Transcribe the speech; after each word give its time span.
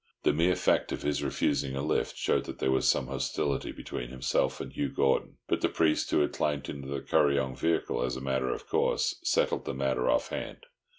The 0.23 0.33
mere 0.33 0.55
fact 0.55 0.91
of 0.91 1.03
his 1.03 1.21
refusing 1.21 1.75
a 1.75 1.83
lift 1.83 2.17
showed 2.17 2.45
that 2.45 2.57
there 2.57 2.71
was 2.71 2.87
some 2.87 3.05
hostility 3.05 3.71
between 3.71 4.09
himself 4.09 4.59
and 4.59 4.73
Hugh 4.73 4.89
Gordon; 4.89 5.37
but 5.47 5.61
the 5.61 5.69
priest, 5.69 6.09
who 6.09 6.21
had 6.21 6.33
climbed 6.33 6.67
into 6.69 6.87
the 6.87 7.01
Kuryong 7.01 7.55
vehicle 7.55 8.01
as 8.01 8.15
a 8.15 8.19
matter 8.21 8.49
of 8.51 8.67
course, 8.67 9.19
settled 9.21 9.65
the 9.65 9.75
matter 9.75 10.09
off 10.09 10.29
hand. 10.29 10.65